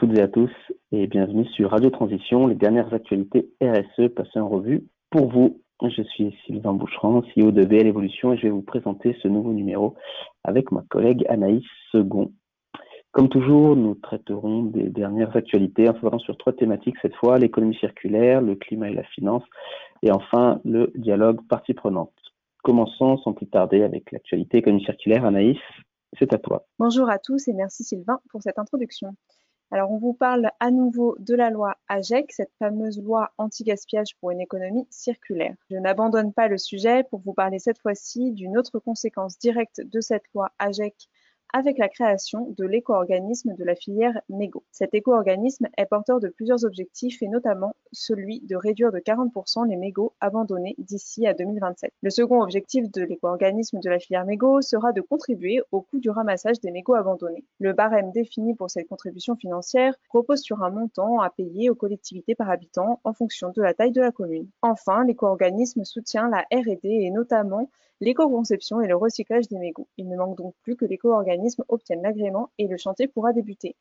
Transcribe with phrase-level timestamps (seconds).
[0.00, 0.50] toutes et à tous
[0.92, 5.60] et bienvenue sur Radio Transition, les dernières actualités RSE passées en revue pour vous.
[5.82, 9.52] Je suis Sylvain Boucheron, CEO de BL Evolution et je vais vous présenter ce nouveau
[9.52, 9.94] numéro
[10.42, 12.32] avec ma collègue Anaïs Second.
[13.12, 17.76] Comme toujours, nous traiterons des dernières actualités en se sur trois thématiques cette fois, l'économie
[17.76, 19.44] circulaire, le climat et la finance
[20.02, 22.14] et enfin le dialogue partie prenante.
[22.62, 25.26] Commençons sans plus tarder avec l'actualité économie circulaire.
[25.26, 25.58] Anaïs,
[26.18, 26.64] c'est à toi.
[26.78, 29.14] Bonjour à tous et merci Sylvain pour cette introduction.
[29.72, 34.32] Alors, on vous parle à nouveau de la loi AGEC, cette fameuse loi anti-gaspillage pour
[34.32, 35.54] une économie circulaire.
[35.70, 40.00] Je n'abandonne pas le sujet pour vous parler cette fois-ci d'une autre conséquence directe de
[40.00, 41.08] cette loi AGEC
[41.52, 44.64] avec la création de l'éco-organisme de la filière mégot.
[44.70, 49.76] Cet éco-organisme est porteur de plusieurs objectifs et notamment celui de réduire de 40% les
[49.76, 51.92] mégots abandonnés d'ici à 2027.
[52.02, 56.10] Le second objectif de l'éco-organisme de la filière mégot sera de contribuer au coût du
[56.10, 57.44] ramassage des mégots abandonnés.
[57.58, 62.34] Le barème défini pour cette contribution financière repose sur un montant à payer aux collectivités
[62.34, 64.48] par habitant en fonction de la taille de la commune.
[64.62, 67.68] Enfin, l'éco-organisme soutient la R&D et notamment
[68.00, 69.88] l'éco-conception et le recyclage des mégots.
[69.96, 73.76] Il ne manque donc plus que l'éco-organisme obtienne l'agrément et le chantier pourra débuter.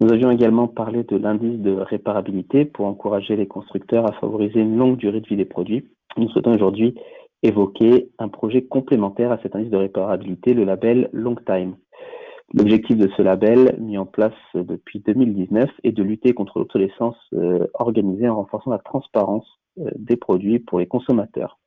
[0.00, 4.76] Nous avions également parlé de l'indice de réparabilité pour encourager les constructeurs à favoriser une
[4.76, 5.88] longue durée de vie des produits.
[6.18, 6.94] Nous souhaitons aujourd'hui
[7.42, 11.76] évoquer un projet complémentaire à cet indice de réparabilité, le label Long Time.
[12.54, 17.66] L'objectif de ce label, mis en place depuis 2019, est de lutter contre l'obsolescence euh,
[17.74, 19.46] organisée en renforçant la transparence
[19.78, 21.58] euh, des produits pour les consommateurs.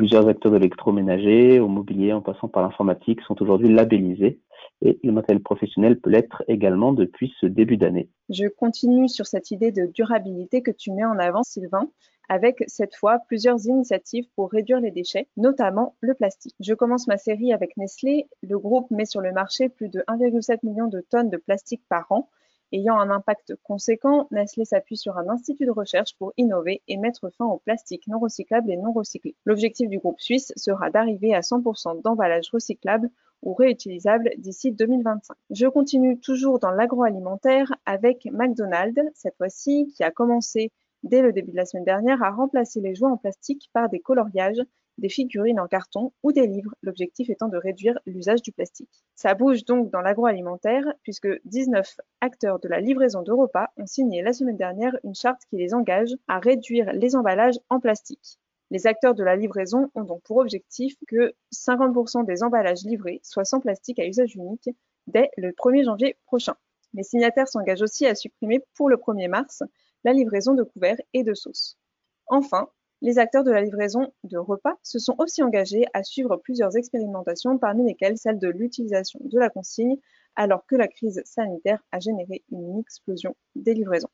[0.00, 4.40] Plusieurs acteurs de l'électroménager, au mobilier, en passant par l'informatique, sont aujourd'hui labellisés
[4.80, 8.08] et le matériel professionnel peut l'être également depuis ce début d'année.
[8.30, 11.90] Je continue sur cette idée de durabilité que tu mets en avant, Sylvain,
[12.30, 16.54] avec cette fois plusieurs initiatives pour réduire les déchets, notamment le plastique.
[16.60, 18.26] Je commence ma série avec Nestlé.
[18.42, 22.06] Le groupe met sur le marché plus de 1,7 million de tonnes de plastique par
[22.08, 22.30] an
[22.72, 27.28] Ayant un impact conséquent, Nestlé s'appuie sur un institut de recherche pour innover et mettre
[27.30, 29.34] fin au plastique non recyclable et non recyclé.
[29.44, 33.10] L'objectif du groupe suisse sera d'arriver à 100% d'emballages recyclables
[33.42, 35.36] ou réutilisables d'ici 2025.
[35.50, 40.70] Je continue toujours dans l'agroalimentaire avec McDonald's, cette fois-ci, qui a commencé
[41.02, 44.00] dès le début de la semaine dernière à remplacer les jouets en plastique par des
[44.00, 44.62] coloriages
[45.00, 49.02] des figurines en carton ou des livres, l'objectif étant de réduire l'usage du plastique.
[49.16, 54.22] Ça bouge donc dans l'agroalimentaire puisque 19 acteurs de la livraison de repas ont signé
[54.22, 58.38] la semaine dernière une charte qui les engage à réduire les emballages en plastique.
[58.70, 63.44] Les acteurs de la livraison ont donc pour objectif que 50% des emballages livrés soient
[63.44, 64.70] sans plastique à usage unique
[65.08, 66.54] dès le 1er janvier prochain.
[66.94, 69.62] Les signataires s'engagent aussi à supprimer pour le 1er mars
[70.04, 71.78] la livraison de couverts et de sauces.
[72.26, 72.68] Enfin,
[73.02, 77.58] les acteurs de la livraison de repas se sont aussi engagés à suivre plusieurs expérimentations,
[77.58, 79.96] parmi lesquelles celle de l'utilisation de la consigne,
[80.36, 84.08] alors que la crise sanitaire a généré une explosion des livraisons.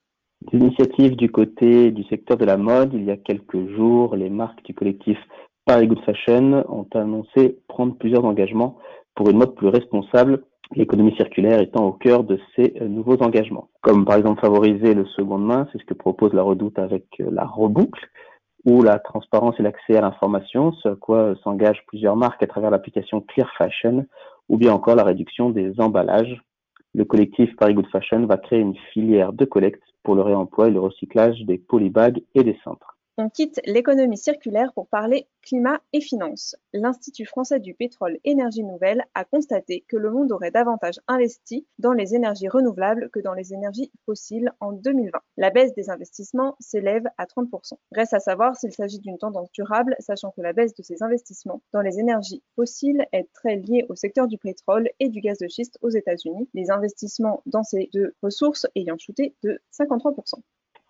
[0.52, 4.30] Des initiatives du côté du secteur de la mode, il y a quelques jours, les
[4.30, 5.18] marques du collectif
[5.64, 8.78] Paris Good Fashion ont annoncé prendre plusieurs engagements
[9.16, 13.68] pour une mode plus responsable, l'économie circulaire étant au cœur de ces nouveaux engagements.
[13.82, 17.44] Comme par exemple favoriser le seconde main, c'est ce que propose la Redoute avec la
[17.44, 18.08] reboucle,
[18.66, 22.70] ou la transparence et l'accès à l'information, ce à quoi s'engagent plusieurs marques à travers
[22.70, 24.04] l'application Clear Fashion,
[24.48, 26.42] ou bien encore la réduction des emballages.
[26.92, 30.72] Le collectif Paris Good Fashion va créer une filière de collecte pour le réemploi et
[30.72, 32.95] le recyclage des polybags et des cintres.
[33.18, 36.54] On quitte l'économie circulaire pour parler climat et finances.
[36.74, 41.94] L'Institut français du pétrole énergie nouvelle a constaté que le monde aurait davantage investi dans
[41.94, 45.18] les énergies renouvelables que dans les énergies fossiles en 2020.
[45.38, 47.78] La baisse des investissements s'élève à 30%.
[47.92, 51.62] Reste à savoir s'il s'agit d'une tendance durable, sachant que la baisse de ces investissements
[51.72, 55.48] dans les énergies fossiles est très liée au secteur du pétrole et du gaz de
[55.48, 60.42] schiste aux États-Unis, les investissements dans ces deux ressources ayant chuté de 53%.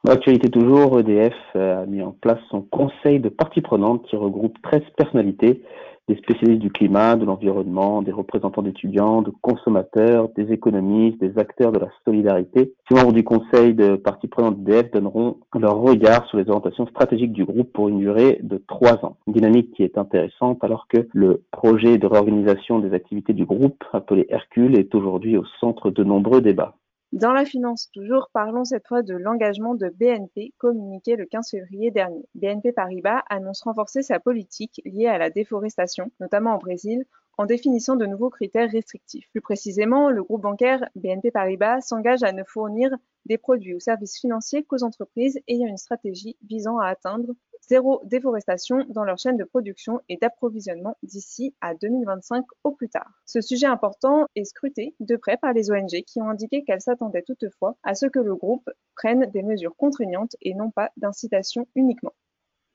[0.06, 4.82] L'actualité toujours, EDF a mis en place son conseil de parties prenantes qui regroupe 13
[4.96, 5.62] personnalités,
[6.06, 11.72] des spécialistes du climat, de l'environnement, des représentants d'étudiants, de consommateurs, des économistes, des acteurs
[11.72, 12.72] de la solidarité.
[12.88, 17.32] Ces membres du conseil de parties prenantes d'EDF donneront leur regard sur les orientations stratégiques
[17.32, 19.16] du groupe pour une durée de trois ans.
[19.26, 23.82] Une dynamique qui est intéressante alors que le projet de réorganisation des activités du groupe,
[23.92, 26.76] appelé Hercule, est aujourd'hui au centre de nombreux débats.
[27.12, 31.90] Dans la finance toujours, parlons cette fois de l'engagement de BNP communiqué le 15 février
[31.90, 32.28] dernier.
[32.34, 37.06] BNP Paribas annonce renforcer sa politique liée à la déforestation, notamment au Brésil,
[37.38, 39.28] en définissant de nouveaux critères restrictifs.
[39.30, 42.90] Plus précisément, le groupe bancaire BNP Paribas s'engage à ne fournir
[43.24, 47.34] des produits ou services financiers qu'aux entreprises ayant une stratégie visant à atteindre
[47.68, 53.10] zéro déforestation dans leur chaîne de production et d'approvisionnement d'ici à 2025 au plus tard.
[53.24, 57.22] Ce sujet important est scruté de près par les ONG qui ont indiqué qu'elles s'attendaient
[57.22, 62.12] toutefois à ce que le groupe prenne des mesures contraignantes et non pas d'incitation uniquement.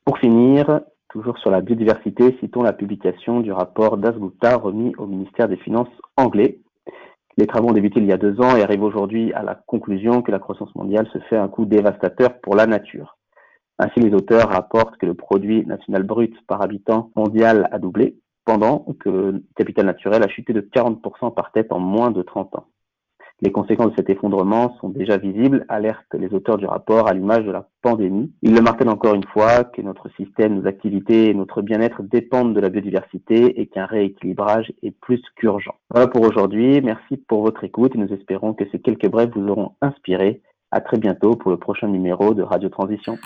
[0.04, 5.48] Pour finir, toujours sur la biodiversité, citons la publication du rapport d'Asgupta remis au ministère
[5.48, 6.58] des Finances anglais.
[7.38, 10.20] Les travaux ont débuté il y a deux ans et arrivent aujourd'hui à la conclusion
[10.20, 13.16] que la croissance mondiale se fait un coup dévastateur pour la nature.
[13.82, 18.14] Ainsi, les auteurs rapportent que le produit national brut par habitant mondial a doublé,
[18.44, 22.54] pendant que le capital naturel a chuté de 40% par tête en moins de 30
[22.54, 22.66] ans.
[23.40, 27.44] Les conséquences de cet effondrement sont déjà visibles, alertent les auteurs du rapport à l'image
[27.44, 28.32] de la pandémie.
[28.42, 32.54] Ils le martèlent encore une fois que notre système, nos activités et notre bien-être dépendent
[32.54, 35.74] de la biodiversité et qu'un rééquilibrage est plus qu'urgent.
[35.90, 36.80] Voilà pour aujourd'hui.
[36.82, 40.40] Merci pour votre écoute et nous espérons que ces quelques brèves vous auront inspiré.
[40.70, 43.18] À très bientôt pour le prochain numéro de Radio Transition.